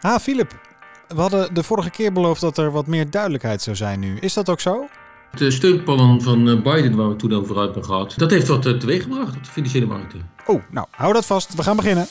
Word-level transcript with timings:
Ah, 0.00 0.18
Filip. 0.18 0.58
We 1.08 1.20
hadden 1.20 1.54
de 1.54 1.62
vorige 1.62 1.90
keer 1.90 2.12
beloofd 2.12 2.40
dat 2.40 2.58
er 2.58 2.70
wat 2.70 2.86
meer 2.86 3.10
duidelijkheid 3.10 3.62
zou 3.62 3.76
zijn 3.76 4.00
nu. 4.00 4.18
Is 4.18 4.34
dat 4.34 4.48
ook 4.48 4.60
zo? 4.60 4.88
De 5.36 5.50
steunplan 5.50 6.22
van 6.22 6.48
eh, 6.48 6.62
Biden, 6.62 6.96
waar 6.96 7.08
we 7.08 7.16
toen 7.16 7.32
over 7.32 7.56
uit 7.56 7.64
hebben 7.64 7.84
gehad, 7.84 8.14
dat 8.16 8.30
heeft 8.30 8.46
wat 8.46 8.66
eh, 8.66 8.72
teweeggebracht 8.72 9.36
op 9.36 9.44
de 9.44 9.50
financiële 9.50 9.86
markten. 9.86 10.30
Oh, 10.46 10.62
nou, 10.70 10.86
hou 10.90 11.12
dat 11.12 11.26
vast. 11.26 11.54
We 11.54 11.62
gaan 11.62 11.76
beginnen. 11.76 12.06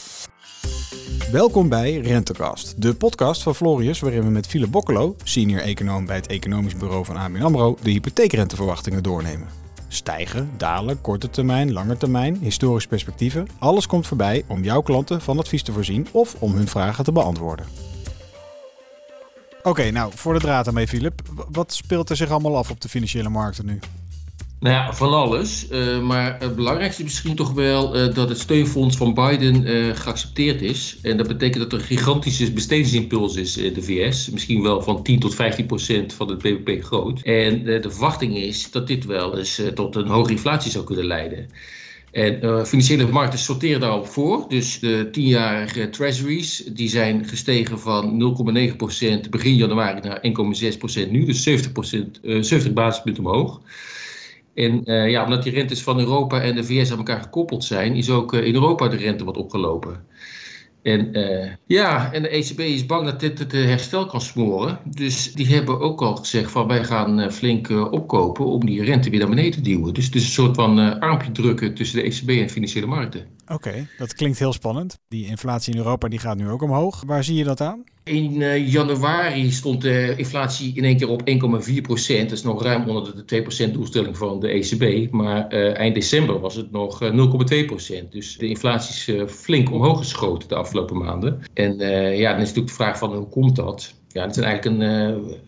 Welkom 1.32 1.70
bij 1.70 1.98
Rentecast, 1.98 2.82
de 2.82 2.94
podcast 2.94 3.44
van 3.44 3.56
Florius, 3.56 4.00
waarin 4.00 4.24
we 4.24 4.30
met 4.30 4.48
Philip 4.48 4.72
Bokkelo, 4.72 5.16
senior 5.24 5.62
econoom 5.62 6.06
bij 6.06 6.16
het 6.16 6.28
economisch 6.28 6.76
bureau 6.78 7.06
van 7.06 7.16
ABN 7.16 7.42
AMRO, 7.42 7.78
de 7.82 7.90
hypotheekrenteverwachtingen 7.90 9.04
doornemen. 9.04 9.59
Stijgen, 9.92 10.52
dalen, 10.58 11.02
korte 11.02 11.30
termijn, 11.30 11.72
lange 11.74 11.98
termijn, 11.98 12.38
historische 12.42 12.90
perspectieven, 12.90 13.48
alles 13.60 13.88
komt 13.88 14.08
voorbij 14.08 14.44
om 14.48 14.64
jouw 14.64 14.82
klanten 14.82 15.22
van 15.22 15.40
advies 15.40 15.64
te 15.64 15.72
voorzien 15.72 16.08
of 16.12 16.36
om 16.40 16.54
hun 16.54 16.68
vragen 16.68 17.04
te 17.04 17.12
beantwoorden. 17.12 17.66
Oké, 19.64 19.92
nou, 19.92 20.12
voor 20.16 20.34
de 20.34 20.40
draad 20.40 20.68
ermee, 20.68 20.88
Philip. 20.88 21.22
Wat 21.52 21.74
speelt 21.74 22.10
er 22.10 22.16
zich 22.16 22.30
allemaal 22.30 22.58
af 22.58 22.70
op 22.70 22.82
de 22.82 22.90
financiële 22.90 23.30
markten 23.30 23.66
nu? 23.66 23.80
Nou 24.60 24.76
ja, 24.76 24.94
van 24.94 25.14
alles. 25.14 25.68
Uh, 25.72 26.02
maar 26.02 26.40
het 26.40 26.56
belangrijkste 26.56 27.02
is 27.04 27.08
misschien 27.08 27.36
toch 27.36 27.52
wel 27.52 27.96
uh, 27.96 28.14
dat 28.14 28.30
het 28.30 28.40
steunfonds 28.40 28.98
van 28.98 29.14
Biden 29.14 29.68
uh, 29.68 29.96
geaccepteerd 29.96 30.62
is. 30.62 30.98
En 31.02 31.18
dat 31.18 31.28
betekent 31.28 31.64
dat 31.64 31.74
er 31.74 31.80
een 31.80 31.86
gigantische 31.86 32.52
bestedingsimpuls 32.52 33.36
is 33.36 33.58
in 33.58 33.74
de 33.74 33.82
VS. 33.82 34.30
Misschien 34.30 34.62
wel 34.62 34.82
van 34.82 35.04
10 35.04 35.20
tot 35.20 35.36
15 35.36 35.66
procent 35.66 36.14
van 36.14 36.30
het 36.30 36.38
BBP 36.38 36.84
groot. 36.84 37.22
En 37.22 37.64
de 37.64 37.90
verwachting 37.90 38.38
is 38.38 38.72
dat 38.72 38.88
dit 38.88 39.06
wel 39.06 39.38
eens 39.38 39.62
tot 39.74 39.96
een 39.96 40.08
hoge 40.08 40.32
inflatie 40.32 40.72
zou 40.72 40.84
kunnen 40.84 41.06
leiden. 41.06 41.50
En 42.12 42.66
financiële 42.68 43.08
markten 43.08 43.40
sorteren 43.40 43.80
daarop 43.80 44.08
voor. 44.08 44.46
Dus 44.48 44.80
de 44.80 45.08
tienjarige 45.12 45.90
treasuries 45.90 46.64
die 46.74 46.90
zijn 46.90 47.26
gestegen 47.26 47.80
van 47.80 48.36
0,9% 49.24 49.30
begin 49.30 49.56
januari 49.56 50.00
naar 50.00 50.22
1,6% 51.06 51.12
nu. 51.12 51.26
Dus 51.26 51.44
70, 51.44 51.94
uh, 51.94 52.42
70 52.42 52.74
basispunten 52.74 53.26
omhoog. 53.26 53.62
En 54.54 54.82
uh, 54.92 55.10
ja, 55.10 55.24
omdat 55.24 55.44
die 55.44 55.54
rentes 55.54 55.84
van 55.84 56.00
Europa 56.00 56.42
en 56.42 56.56
de 56.56 56.64
VS 56.64 56.92
aan 56.92 56.98
elkaar 56.98 57.22
gekoppeld 57.22 57.64
zijn, 57.64 57.96
is 57.96 58.10
ook 58.10 58.34
in 58.34 58.54
Europa 58.54 58.88
de 58.88 58.96
rente 58.96 59.24
wat 59.24 59.38
opgelopen. 59.38 60.08
En 60.82 61.18
uh, 61.18 61.52
ja, 61.66 62.14
en 62.14 62.22
de 62.22 62.30
ECB 62.30 62.60
is 62.60 62.86
bang 62.86 63.06
dat 63.06 63.20
dit 63.20 63.40
het 63.40 63.52
herstel 63.52 64.06
kan 64.06 64.22
smoren. 64.22 64.80
Dus 64.84 65.34
die 65.34 65.48
hebben 65.48 65.80
ook 65.80 66.02
al 66.02 66.16
gezegd 66.16 66.52
van 66.52 66.68
wij 66.68 66.84
gaan 66.84 67.32
flink 67.32 67.70
opkopen 67.70 68.46
om 68.46 68.66
die 68.66 68.84
rente 68.84 69.10
weer 69.10 69.20
naar 69.20 69.30
beneden 69.30 69.52
te 69.52 69.62
duwen. 69.62 69.94
Dus 69.94 70.06
het 70.06 70.16
is 70.16 70.24
een 70.24 70.30
soort 70.30 70.56
van 70.56 71.00
armpje 71.00 71.32
drukken 71.32 71.74
tussen 71.74 71.98
de 71.98 72.04
ECB 72.04 72.30
en 72.30 72.50
financiële 72.50 72.86
markten. 72.86 73.26
Oké, 73.48 73.88
dat 73.98 74.14
klinkt 74.14 74.40
heel 74.40 74.54
spannend. 74.54 75.00
Die 75.08 75.26
inflatie 75.26 75.74
in 75.74 75.80
Europa 75.80 76.08
die 76.08 76.20
gaat 76.20 76.38
nu 76.38 76.50
ook 76.50 76.62
omhoog. 76.62 77.04
Waar 77.06 77.24
zie 77.24 77.36
je 77.36 77.44
dat 77.44 77.62
aan? 77.62 77.84
In 78.10 78.42
uh, 78.42 78.72
januari 78.72 79.52
stond 79.52 79.82
de 79.82 80.14
inflatie 80.18 80.72
in 80.76 80.84
één 80.84 80.98
keer 80.98 81.10
op 81.10 81.22
1,4 81.70 81.82
procent. 81.82 82.30
Dat 82.30 82.38
is 82.38 82.44
nog 82.44 82.64
ruim 82.64 82.88
onder 82.88 83.16
de 83.16 83.26
2 83.26 83.42
procent 83.42 83.74
doelstelling 83.74 84.18
van 84.18 84.40
de 84.40 84.48
ECB. 84.48 85.12
Maar 85.12 85.54
uh, 85.54 85.78
eind 85.78 85.96
december 85.96 86.40
was 86.40 86.56
het 86.56 86.72
nog 86.72 87.04
uh, 87.04 87.28
0,2 87.62 87.66
procent. 87.66 88.12
Dus 88.12 88.38
de 88.38 88.48
inflatie 88.48 89.14
is 89.14 89.32
flink 89.32 89.72
omhoog 89.72 89.98
geschoten 89.98 90.48
de 90.48 90.56
afgelopen 90.56 90.98
maanden. 90.98 91.42
En 91.54 91.78
ja, 92.18 92.32
dan 92.32 92.42
is 92.42 92.48
natuurlijk 92.48 92.68
de 92.68 92.74
vraag 92.74 92.98
van 92.98 93.16
hoe 93.16 93.30
komt 93.30 93.56
dat? 93.56 93.94
Ja, 94.08 94.24
het 94.24 94.34
zijn 94.34 94.46
eigenlijk 94.46 94.82
een, 94.82 94.90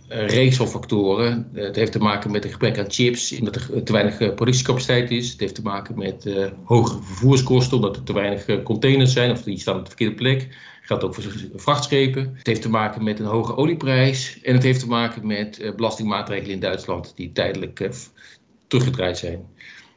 een 0.07 0.27
reeks 0.27 0.55
van 0.55 0.67
factoren. 0.67 1.49
het 1.53 1.75
heeft 1.75 1.91
te 1.91 1.99
maken 1.99 2.31
met 2.31 2.43
een 2.43 2.51
gebrek 2.51 2.79
aan 2.79 2.91
chips, 2.91 3.39
omdat 3.39 3.55
er 3.55 3.83
te 3.83 3.91
weinig 3.91 4.17
productiecapaciteit 4.17 5.11
is. 5.11 5.31
Het 5.31 5.39
heeft 5.39 5.55
te 5.55 5.61
maken 5.61 5.97
met 5.97 6.29
hogere 6.63 7.01
vervoerskosten, 7.01 7.77
omdat 7.77 7.95
er 7.95 8.03
te 8.03 8.13
weinig 8.13 8.63
containers 8.63 9.13
zijn 9.13 9.31
of 9.31 9.43
die 9.43 9.59
staan 9.59 9.75
op 9.77 9.81
de 9.81 9.87
verkeerde 9.87 10.15
plek 10.15 10.49
geldt 10.91 11.05
ook 11.05 11.23
voor 11.23 11.33
vrachtschepen. 11.55 12.33
Het 12.37 12.47
heeft 12.47 12.61
te 12.61 12.69
maken 12.69 13.03
met 13.03 13.19
een 13.19 13.25
hoge 13.25 13.55
olieprijs. 13.55 14.41
En 14.41 14.53
het 14.53 14.63
heeft 14.63 14.79
te 14.79 14.87
maken 14.87 15.27
met 15.27 15.59
uh, 15.59 15.75
belastingmaatregelen 15.75 16.53
in 16.53 16.59
Duitsland 16.59 17.13
die 17.15 17.31
tijdelijk 17.31 17.79
uh, 17.79 17.89
teruggedraaid 18.67 19.17
zijn. 19.17 19.45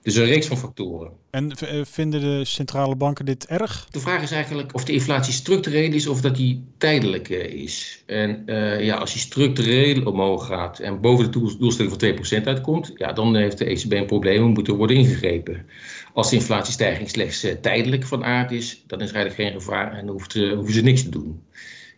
Dus 0.04 0.14
een 0.14 0.24
reeks 0.24 0.46
van 0.46 0.58
factoren. 0.58 1.12
En 1.30 1.50
eh, 1.50 1.80
vinden 1.84 2.20
de 2.20 2.44
centrale 2.44 2.96
banken 2.96 3.24
dit 3.24 3.46
erg? 3.46 3.86
De 3.90 4.00
vraag 4.00 4.22
is 4.22 4.30
eigenlijk 4.30 4.74
of 4.74 4.84
de 4.84 4.92
inflatie 4.92 5.32
structureel 5.32 5.92
is 5.92 6.06
of 6.06 6.20
dat 6.20 6.36
die 6.36 6.64
tijdelijk 6.78 7.28
is. 7.28 8.02
En 8.06 8.42
uh, 8.46 8.84
ja, 8.84 8.96
als 8.96 9.12
die 9.12 9.20
structureel 9.20 10.02
omhoog 10.04 10.46
gaat 10.46 10.78
en 10.78 11.00
boven 11.00 11.32
de 11.32 11.56
doelstelling 11.58 12.18
van 12.28 12.40
2% 12.40 12.44
uitkomt, 12.44 12.92
ja, 12.94 13.12
dan 13.12 13.36
heeft 13.36 13.58
de 13.58 13.64
ECB 13.64 13.92
een 13.92 14.06
probleem 14.06 14.44
en 14.44 14.50
moet 14.50 14.68
er 14.68 14.74
worden 14.74 14.96
ingegrepen. 14.96 15.66
Als 16.12 16.30
de 16.30 16.36
inflatiestijging 16.36 17.10
slechts 17.10 17.44
uh, 17.44 17.52
tijdelijk 17.52 18.06
van 18.06 18.24
aard 18.24 18.50
is, 18.50 18.82
dan 18.86 19.00
is 19.00 19.08
er 19.08 19.14
eigenlijk 19.14 19.48
geen 19.50 19.60
gevaar 19.60 19.92
en 19.92 20.08
hoeft, 20.08 20.34
uh, 20.34 20.54
hoeven 20.54 20.74
ze 20.74 20.82
niks 20.82 21.02
te 21.02 21.08
doen. 21.08 21.42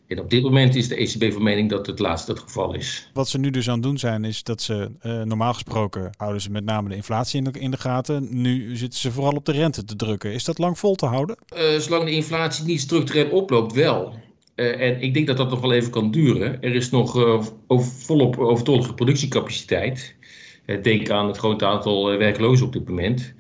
En 0.07 0.21
op 0.21 0.31
dit 0.31 0.43
moment 0.43 0.75
is 0.75 0.89
de 0.89 0.97
ECB 0.97 1.33
van 1.33 1.43
mening 1.43 1.71
dat 1.71 1.87
het 1.87 1.99
laatste 1.99 2.33
het 2.33 2.41
geval 2.41 2.75
is. 2.75 3.11
Wat 3.13 3.29
ze 3.29 3.39
nu 3.39 3.51
dus 3.51 3.69
aan 3.69 3.75
het 3.75 3.83
doen 3.83 3.99
zijn, 3.99 4.25
is 4.25 4.43
dat 4.43 4.63
ze 4.63 4.91
uh, 5.03 5.23
normaal 5.23 5.53
gesproken 5.53 6.11
houden 6.17 6.43
ze 6.43 6.51
met 6.51 6.65
name 6.65 6.89
de 6.89 6.95
inflatie 6.95 7.39
in 7.39 7.53
de, 7.53 7.59
in 7.59 7.71
de, 7.71 7.77
gaten. 7.77 8.29
Nu 8.31 8.77
zitten 8.77 8.99
ze 8.99 9.13
vooral 9.13 9.33
op 9.33 9.45
de 9.45 9.53
rente 9.53 9.85
te 9.85 9.97
drukken. 9.97 10.33
Is 10.33 10.45
dat 10.45 10.59
lang 10.59 10.79
vol 10.79 10.95
te 10.95 11.07
houden? 11.07 11.37
Uh, 11.57 11.79
zolang 11.79 12.05
de 12.05 12.11
inflatie 12.11 12.65
niet 12.65 12.81
structureel 12.81 13.31
oploopt, 13.31 13.73
wel. 13.73 14.15
Uh, 14.57 14.81
en 14.81 15.01
ik 15.01 15.15
denk 15.15 15.27
dat 15.27 15.37
dat 15.37 15.51
nog 15.51 15.61
wel 15.61 15.73
even 15.73 15.91
kan 15.91 16.11
duren. 16.11 16.63
Er 16.63 16.75
is 16.75 16.91
nog 16.91 17.17
over, 17.17 17.85
volop 17.85 18.39
overtollige 18.39 18.95
productiecapaciteit. 18.95 20.15
Denk 20.83 21.11
aan 21.11 21.27
het 21.27 21.37
grote 21.37 21.67
aantal 21.67 22.19
werklozen 22.19 22.67
op 22.67 22.73
dit 22.73 22.89
moment. 22.89 23.35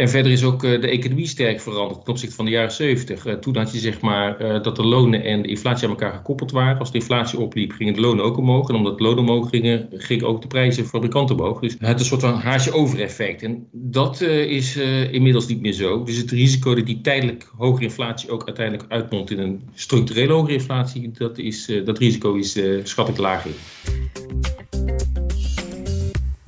En 0.00 0.08
verder 0.08 0.32
is 0.32 0.44
ook 0.44 0.64
uh, 0.64 0.80
de 0.80 0.88
economie 0.88 1.26
sterk 1.26 1.60
veranderd 1.60 2.04
ten 2.04 2.12
opzichte 2.12 2.34
van 2.34 2.44
de 2.44 2.50
jaren 2.50 2.72
70. 2.72 3.26
Uh, 3.26 3.34
toen 3.34 3.56
had 3.56 3.72
je 3.72 3.78
zeg 3.78 4.00
maar 4.00 4.62
dat 4.62 4.76
de 4.76 4.84
lonen 4.84 5.24
en 5.24 5.42
de 5.42 5.48
inflatie 5.48 5.84
aan 5.84 5.90
elkaar 5.90 6.12
gekoppeld 6.12 6.50
waren. 6.50 6.78
Als 6.78 6.92
de 6.92 6.98
inflatie 6.98 7.38
opliep, 7.38 7.72
gingen 7.72 7.94
de 7.94 8.00
lonen 8.00 8.24
ook 8.24 8.36
omhoog. 8.36 8.68
En 8.68 8.74
omdat 8.74 8.98
de 8.98 9.04
lonen 9.04 9.18
omhoog 9.18 9.48
gingen, 9.48 9.88
gingen 9.90 10.26
ook 10.26 10.42
de 10.42 10.46
prijzen 10.46 10.82
van 10.82 10.90
fabrikanten 10.90 11.38
omhoog. 11.38 11.60
Dus 11.60 11.72
het 11.72 11.86
had 11.86 11.98
een 11.98 12.04
soort 12.04 12.20
van 12.20 12.34
haasje 12.34 12.72
over 12.72 13.00
effect. 13.00 13.42
En 13.42 13.66
dat 13.72 14.20
is 14.20 14.76
inmiddels 15.10 15.46
niet 15.46 15.60
meer 15.60 15.72
zo. 15.72 16.04
Dus 16.04 16.16
het 16.16 16.30
risico 16.30 16.74
dat 16.74 16.86
die 16.86 17.00
tijdelijk 17.00 17.50
hogere 17.56 17.84
inflatie 17.84 18.30
ook 18.30 18.46
uiteindelijk 18.46 18.92
uitmondt 18.92 19.30
in 19.30 19.38
een 19.38 19.62
structurele 19.74 20.32
hogere 20.32 20.52
inflatie, 20.52 21.10
dat, 21.10 21.38
is, 21.38 21.72
dat 21.84 21.98
risico 21.98 22.34
is 22.34 22.58
schat 22.82 23.08
ik 23.08 23.16
laag 23.16 23.44
in. 23.46 23.54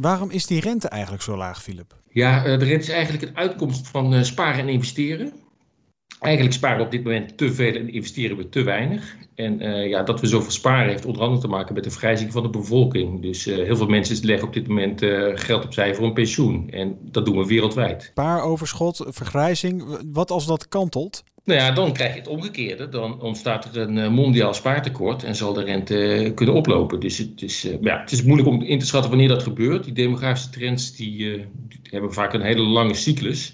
Waarom 0.02 0.30
is 0.30 0.46
die 0.46 0.60
rente 0.60 0.88
eigenlijk 0.88 1.22
zo 1.22 1.36
laag, 1.36 1.62
Philip? 1.62 1.96
Ja, 2.08 2.42
de 2.42 2.64
rente 2.64 2.84
is 2.84 2.88
eigenlijk 2.88 3.22
een 3.22 3.36
uitkomst 3.36 3.88
van 3.88 4.24
sparen 4.24 4.60
en 4.60 4.68
investeren. 4.68 5.32
Eigenlijk 6.20 6.54
sparen 6.54 6.78
we 6.78 6.84
op 6.84 6.90
dit 6.90 7.04
moment 7.04 7.36
te 7.36 7.52
veel 7.52 7.74
en 7.74 7.92
investeren 7.92 8.36
we 8.36 8.48
te 8.48 8.62
weinig. 8.62 9.16
En 9.34 9.62
uh, 9.62 9.88
ja, 9.88 10.02
dat 10.02 10.20
we 10.20 10.26
zoveel 10.26 10.50
sparen 10.50 10.88
heeft 10.88 11.04
onder 11.04 11.22
andere 11.22 11.40
te 11.40 11.48
maken 11.48 11.74
met 11.74 11.84
de 11.84 11.90
vergrijzing 11.90 12.32
van 12.32 12.42
de 12.42 12.50
bevolking. 12.50 13.22
Dus 13.22 13.46
uh, 13.46 13.56
heel 13.56 13.76
veel 13.76 13.86
mensen 13.86 14.26
leggen 14.26 14.48
op 14.48 14.54
dit 14.54 14.68
moment 14.68 15.02
uh, 15.02 15.30
geld 15.34 15.64
opzij 15.64 15.94
voor 15.94 16.06
een 16.06 16.12
pensioen. 16.12 16.70
En 16.70 16.98
dat 17.00 17.24
doen 17.24 17.38
we 17.38 17.46
wereldwijd. 17.46 18.02
Spaaroverschot, 18.02 19.04
vergrijzing, 19.08 19.98
wat 20.12 20.30
als 20.30 20.46
dat 20.46 20.68
kantelt? 20.68 21.24
Nou 21.44 21.60
ja, 21.60 21.70
dan 21.70 21.92
krijg 21.92 22.12
je 22.12 22.18
het 22.18 22.28
omgekeerde. 22.28 22.88
Dan 22.88 23.20
ontstaat 23.20 23.64
er 23.64 23.76
een 23.76 24.12
mondiaal 24.12 24.54
spaartekort 24.54 25.24
en 25.24 25.36
zal 25.36 25.52
de 25.52 25.64
rente 25.64 26.32
kunnen 26.34 26.54
oplopen. 26.54 27.00
Dus 27.00 27.18
het 27.18 27.42
is, 27.42 27.62
ja, 27.80 28.00
het 28.00 28.12
is 28.12 28.22
moeilijk 28.22 28.48
om 28.48 28.62
in 28.62 28.78
te 28.78 28.86
schatten 28.86 29.10
wanneer 29.10 29.28
dat 29.28 29.42
gebeurt. 29.42 29.84
Die 29.84 29.92
demografische 29.92 30.50
trends 30.50 30.96
die, 30.96 31.46
hebben 31.82 32.12
vaak 32.12 32.32
een 32.32 32.42
hele 32.42 32.62
lange 32.62 32.94
cyclus. 32.94 33.52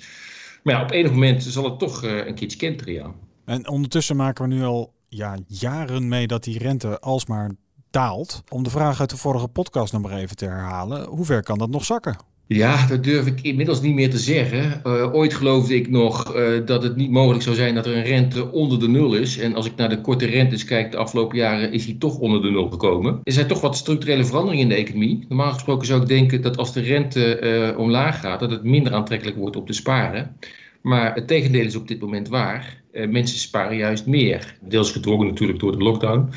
Maar 0.62 0.74
ja, 0.74 0.82
op 0.82 0.90
enig 0.90 1.10
moment 1.10 1.42
zal 1.42 1.64
het 1.64 1.78
toch 1.78 2.02
een 2.02 2.34
keertje 2.34 2.58
kenteren. 2.58 3.14
En 3.44 3.68
ondertussen 3.68 4.16
maken 4.16 4.48
we 4.48 4.54
nu 4.54 4.62
al 4.62 4.92
ja, 5.08 5.36
jaren 5.46 6.08
mee 6.08 6.26
dat 6.26 6.44
die 6.44 6.58
rente 6.58 7.00
alsmaar 7.00 7.50
daalt. 7.90 8.42
Om 8.48 8.62
de 8.62 8.70
vraag 8.70 9.00
uit 9.00 9.10
de 9.10 9.16
vorige 9.16 9.48
podcast 9.48 9.92
nog 9.92 10.02
maar 10.02 10.12
even 10.12 10.36
te 10.36 10.44
herhalen. 10.44 11.06
Hoe 11.06 11.24
ver 11.24 11.42
kan 11.42 11.58
dat 11.58 11.70
nog 11.70 11.84
zakken? 11.84 12.16
Ja, 12.48 12.86
dat 12.86 13.04
durf 13.04 13.26
ik 13.26 13.40
inmiddels 13.42 13.80
niet 13.80 13.94
meer 13.94 14.10
te 14.10 14.18
zeggen. 14.18 14.80
Uh, 14.86 15.14
ooit 15.14 15.34
geloofde 15.34 15.74
ik 15.74 15.90
nog 15.90 16.36
uh, 16.36 16.66
dat 16.66 16.82
het 16.82 16.96
niet 16.96 17.10
mogelijk 17.10 17.42
zou 17.42 17.56
zijn 17.56 17.74
dat 17.74 17.86
er 17.86 17.96
een 17.96 18.04
rente 18.04 18.52
onder 18.52 18.80
de 18.80 18.88
nul 18.88 19.14
is. 19.14 19.38
En 19.38 19.54
als 19.54 19.66
ik 19.66 19.76
naar 19.76 19.88
de 19.88 20.00
korte 20.00 20.26
rentes 20.26 20.64
kijk 20.64 20.90
de 20.90 20.96
afgelopen 20.96 21.36
jaren, 21.36 21.72
is 21.72 21.86
die 21.86 21.98
toch 21.98 22.18
onder 22.18 22.42
de 22.42 22.50
nul 22.50 22.70
gekomen. 22.70 23.20
Er 23.22 23.32
zijn 23.32 23.46
toch 23.46 23.60
wat 23.60 23.76
structurele 23.76 24.24
veranderingen 24.24 24.62
in 24.62 24.68
de 24.68 24.74
economie. 24.74 25.24
Normaal 25.28 25.52
gesproken 25.52 25.86
zou 25.86 26.02
ik 26.02 26.08
denken 26.08 26.42
dat 26.42 26.56
als 26.56 26.72
de 26.72 26.80
rente 26.80 27.40
uh, 27.72 27.78
omlaag 27.78 28.20
gaat, 28.20 28.40
dat 28.40 28.50
het 28.50 28.64
minder 28.64 28.92
aantrekkelijk 28.92 29.36
wordt 29.36 29.56
om 29.56 29.66
te 29.66 29.72
sparen. 29.72 30.36
Maar 30.80 31.14
het 31.14 31.26
tegendeel 31.26 31.64
is 31.64 31.76
op 31.76 31.88
dit 31.88 32.00
moment 32.00 32.28
waar. 32.28 32.82
mensen 32.92 33.38
sparen 33.38 33.76
juist 33.76 34.06
meer. 34.06 34.56
Deels 34.60 34.92
gedrongen 34.92 35.26
natuurlijk 35.26 35.58
door 35.58 35.72
de 35.72 35.84
lockdown. 35.84 36.30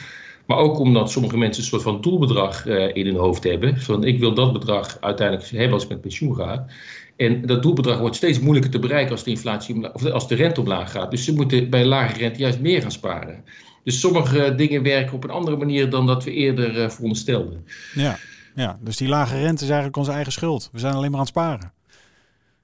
Maar 0.52 0.60
ook 0.60 0.80
omdat 0.80 1.12
sommige 1.12 1.38
mensen 1.38 1.64
een 1.64 1.70
soort 1.70 1.82
van 1.82 2.02
doelbedrag 2.02 2.66
uh, 2.66 2.96
in 2.96 3.06
hun 3.06 3.16
hoofd 3.16 3.44
hebben. 3.44 3.82
Van 3.82 4.04
ik 4.04 4.20
wil 4.20 4.34
dat 4.34 4.54
bedrag 4.54 4.98
uiteindelijk 5.02 5.50
hebben 5.50 5.74
als 5.74 5.84
ik 5.84 5.90
met 5.90 6.02
pensioen 6.02 6.36
ga. 6.36 6.66
En 7.16 7.46
dat 7.46 7.62
doelbedrag 7.62 8.00
wordt 8.00 8.16
steeds 8.16 8.40
moeilijker 8.40 8.72
te 8.72 8.80
bereiken 8.80 9.12
als 9.12 9.24
de 9.24 9.30
inflatie 9.30 9.94
of 9.94 10.06
als 10.06 10.28
de 10.28 10.36
rente 10.36 10.60
omlaag 10.60 10.92
gaat. 10.92 11.12
Dus 11.12 11.26
ze 11.26 11.34
moeten 11.34 11.70
bij 11.70 11.86
lage 11.86 12.18
rente 12.18 12.40
juist 12.40 12.60
meer 12.60 12.82
gaan 12.82 12.92
sparen. 12.92 13.44
Dus 13.84 14.00
sommige 14.00 14.56
dingen 14.56 14.84
werken 14.84 15.14
op 15.14 15.24
een 15.24 15.30
andere 15.30 15.58
manier 15.58 15.90
dan 15.90 16.06
dat 16.06 16.24
we 16.24 16.32
eerder 16.32 16.78
uh, 16.78 16.90
veronderstelden. 16.90 17.66
Ja, 17.94 18.18
ja, 18.56 18.78
dus 18.82 18.98
die 18.98 19.08
lage 19.08 19.40
rente 19.40 19.64
is 19.64 19.70
eigenlijk 19.70 19.98
onze 19.98 20.12
eigen 20.12 20.32
schuld. 20.32 20.70
We 20.72 20.80
zijn 20.80 20.94
alleen 20.94 21.12
maar 21.12 21.20
aan 21.20 21.26
het 21.26 21.36
sparen. 21.36 21.72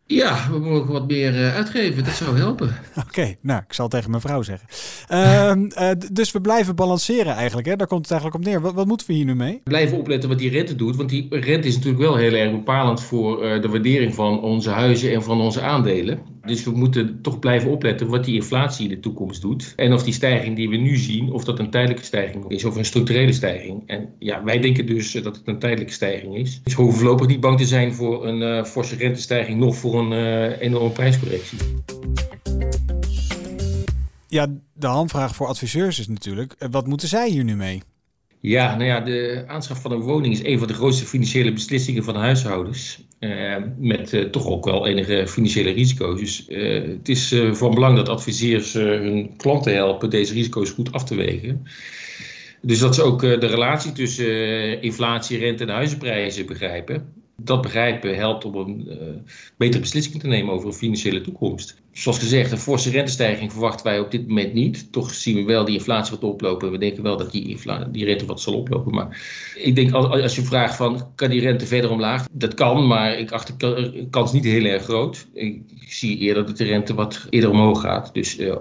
Ja, 0.08 0.48
we 0.52 0.60
mogen 0.60 0.92
wat 0.92 1.08
meer 1.08 1.34
uh, 1.34 1.56
uitgeven. 1.56 2.04
Dat 2.04 2.14
zou 2.14 2.38
helpen. 2.38 2.76
Oké, 3.08 3.36
nou, 3.42 3.62
ik 3.68 3.74
zal 3.74 3.88
tegen 3.88 4.10
mijn 4.10 4.22
vrouw 4.22 4.42
zeggen. 4.42 4.68
Ehm, 5.08 5.70
uh, 5.82 5.92
dus 6.12 6.32
we 6.32 6.42
blijven 6.42 6.76
balanceren 6.76 7.34
eigenlijk. 7.34 7.68
Hè? 7.68 7.76
Daar 7.76 7.88
komt 7.88 8.02
het 8.02 8.12
eigenlijk 8.12 8.44
op 8.44 8.52
neer. 8.52 8.62
Wat, 8.62 8.74
wat, 8.74 8.88
moeten 8.88 9.08
we 9.08 9.14
hier 9.14 9.26
nu 9.26 9.36
mee? 9.36 9.62
Blijven 9.64 9.98
opletten 9.98 10.30
wat 10.30 10.40
die 10.40 10.50
rente 10.50 10.76
doet. 10.76 10.96
Want 10.96 11.10
die 11.10 11.28
rente 11.30 11.68
is 11.68 11.76
natuurlijk 11.76 12.04
wel 12.04 12.16
heel 12.16 12.34
erg 12.34 12.52
bepalend 12.52 13.02
voor 13.02 13.46
uh, 13.46 13.62
de 13.62 13.70
waardering 13.70 14.16
van 14.16 14.42
onze 14.42 14.70
huizen 14.70 15.14
en 15.14 15.24
van 15.24 15.42
onze 15.42 15.62
aandelen. 15.62 16.20
Dus 16.48 16.64
we 16.64 16.72
moeten 16.72 17.22
toch 17.22 17.40
blijven 17.40 17.72
opletten 17.72 18.08
wat 18.08 18.26
die 18.26 18.36
inflatie 18.36 18.84
in 18.84 18.96
de 18.96 19.00
toekomst 19.00 19.42
doet. 19.42 19.74
En 19.76 19.94
of 19.94 20.04
die 20.04 20.14
stijging 20.14 20.56
die 20.56 20.70
we 20.70 20.76
nu 20.76 20.96
zien, 20.96 21.32
of 21.32 21.44
dat 21.44 21.60
een 21.60 21.70
tijdelijke 21.70 22.04
stijging 22.04 22.50
is 22.50 22.66
of 22.66 22.76
een 22.76 22.86
structurele 22.86 23.34
stijging. 23.34 23.84
En 23.86 24.10
ja, 24.20 24.44
wij 24.44 24.60
denken 24.60 24.86
dus 24.86 25.12
dat 25.12 25.36
het 25.36 25.48
een 25.48 25.60
tijdelijke 25.60 25.94
stijging 25.94 26.36
is. 26.36 26.62
Dus 26.64 26.76
we 26.76 26.82
hoeven 26.82 27.00
voorlopig 27.00 27.28
niet 27.28 27.40
bang 27.40 27.58
te 27.58 27.66
zijn 27.66 27.94
voor 27.94 28.28
een 28.28 28.42
uh, 28.42 28.64
forse 28.64 28.96
rentestijging, 28.96 29.60
nog 29.60 29.76
voor 29.76 30.00
een 30.00 30.12
uh, 30.12 30.62
enorme 30.62 30.90
prijscorrectie. 30.90 31.58
Ja, 34.28 34.48
de 34.74 34.88
handvraag 34.88 35.36
voor 35.36 35.48
adviseurs 35.48 36.00
is 36.00 36.08
natuurlijk, 36.08 36.56
wat 36.72 36.88
moeten 36.88 37.08
zij 37.08 37.30
hier 37.30 37.44
nu 37.44 37.56
mee? 37.56 37.82
Ja, 38.40 38.76
nou 38.76 38.84
ja, 38.84 39.00
de 39.00 39.44
aanschaf 39.48 39.82
van 39.82 39.92
een 39.92 40.02
woning 40.02 40.34
is 40.34 40.44
een 40.44 40.60
van 40.60 40.68
de 40.68 40.74
grootste 40.74 41.06
financiële 41.06 41.54
beslissingen 41.54 42.04
van 42.04 42.16
huishoudens. 42.16 43.06
Uh, 43.20 43.56
met 43.78 44.14
uh, 44.14 44.24
toch 44.24 44.48
ook 44.48 44.66
wel 44.66 44.88
enige 44.88 45.28
financiële 45.28 45.72
risico's. 45.72 46.20
Dus 46.20 46.50
uh, 46.50 46.88
het 46.88 47.10
is 47.10 47.36
van 47.52 47.74
belang 47.74 47.96
dat 47.96 48.10
adviseurs 48.10 48.74
hun 48.74 49.38
klanten 49.38 49.74
helpen 49.74 50.10
deze 50.10 50.34
risico's 50.34 50.70
goed 50.70 50.92
af 50.92 51.04
te 51.04 51.16
wegen. 51.16 51.68
Dus 52.62 52.80
dat 52.80 52.96
ze 52.96 53.02
ook 53.02 53.22
de 53.22 53.46
relatie 53.48 53.92
tussen 53.92 54.82
inflatie, 54.82 55.38
rente 55.38 55.64
en 55.64 55.70
huizenprijzen 55.70 56.46
begrijpen 56.46 57.14
dat 57.48 57.62
begrijpen 57.62 58.16
helpt 58.16 58.46
om 58.46 58.56
een 58.56 58.86
uh, 58.88 58.96
betere 59.58 59.82
beslissing 59.82 60.20
te 60.20 60.28
nemen 60.28 60.54
over 60.54 60.68
een 60.68 60.74
financiële 60.74 61.22
toekomst. 61.22 61.82
Zoals 61.92 62.20
gezegd, 62.20 62.52
een 62.52 62.58
forse 62.58 62.90
rentestijging 62.90 63.52
verwachten 63.52 63.86
wij 63.86 64.00
op 64.00 64.12
dit 64.12 64.28
moment 64.28 64.54
niet. 64.54 64.92
Toch 64.92 65.14
zien 65.14 65.36
we 65.36 65.44
wel 65.44 65.66
die 65.66 65.78
inflatie 65.78 66.12
wat 66.12 66.24
oplopen. 66.24 66.72
We 66.72 66.78
denken 66.78 67.04
wel 67.04 67.18
dat 67.18 67.32
die, 67.32 67.60
die 67.92 68.06
rente 68.06 68.26
wat 68.26 68.42
zal 68.42 68.54
oplopen. 68.54 68.94
Maar 68.94 69.22
ik 69.56 69.76
denk 69.76 69.92
als, 69.92 70.22
als 70.22 70.36
je 70.36 70.42
vraagt 70.42 70.76
van, 70.76 71.08
kan 71.16 71.30
die 71.30 71.42
rente 71.42 71.66
verder 71.66 71.92
omlaag? 71.92 72.28
Dat 72.32 72.54
kan, 72.54 72.88
maar 72.88 73.20
ik 73.20 73.32
acht 73.32 73.60
de 73.60 74.08
kans 74.10 74.34
niet 74.34 74.44
heel 74.44 74.66
erg 74.66 74.84
groot. 74.84 75.28
Ik 75.34 75.62
zie 75.88 76.18
eerder 76.18 76.46
dat 76.46 76.58
de 76.58 76.64
rente 76.64 76.94
wat 76.94 77.28
eerder 77.30 77.50
omhoog 77.50 77.82
gaat. 77.82 78.14
Dus 78.14 78.40
uh, 78.40 78.56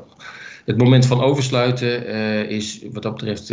het 0.64 0.78
moment 0.78 1.06
van 1.06 1.20
oversluiten 1.20 2.08
uh, 2.08 2.50
is 2.50 2.82
wat 2.92 3.02
dat 3.02 3.14
betreft 3.14 3.48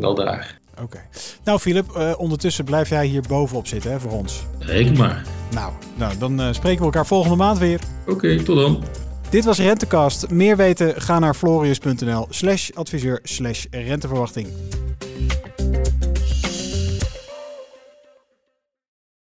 wel 0.00 0.14
daar. 0.14 0.58
Oké. 0.82 0.84
Okay. 0.84 1.02
Nou, 1.44 1.58
Filip, 1.58 1.96
uh, 1.96 2.12
ondertussen 2.16 2.64
blijf 2.64 2.88
jij 2.88 3.06
hier 3.06 3.22
bovenop 3.28 3.66
zitten 3.66 3.90
hè, 3.90 4.00
voor 4.00 4.10
ons. 4.10 4.42
Reken 4.58 4.96
maar. 4.96 5.26
Nou, 5.50 5.72
nou 5.94 6.18
dan 6.18 6.40
uh, 6.40 6.52
spreken 6.52 6.78
we 6.78 6.84
elkaar 6.84 7.06
volgende 7.06 7.36
maand 7.36 7.58
weer. 7.58 7.80
Oké, 8.00 8.10
okay, 8.12 8.36
tot 8.36 8.56
dan. 8.56 8.82
Dit 9.30 9.44
was 9.44 9.58
Rentecast. 9.58 10.30
Meer 10.30 10.56
weten, 10.56 11.02
ga 11.02 11.18
naar 11.18 11.34
florius.nl 11.34 12.26
slash 12.30 12.70
adviseur 12.70 13.20
slash 13.22 13.64
renteverwachting. 13.70 14.48